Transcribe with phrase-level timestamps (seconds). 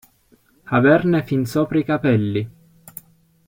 [0.77, 2.49] Averne fin sopra i capelli.